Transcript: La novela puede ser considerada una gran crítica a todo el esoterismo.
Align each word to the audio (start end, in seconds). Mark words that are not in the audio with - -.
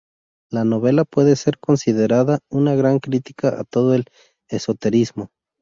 La 0.49 0.65
novela 0.65 1.05
puede 1.05 1.35
ser 1.35 1.59
considerada 1.59 2.39
una 2.49 2.73
gran 2.73 2.97
crítica 2.97 3.49
a 3.61 3.63
todo 3.65 3.93
el 3.93 4.05
esoterismo. 4.49 5.29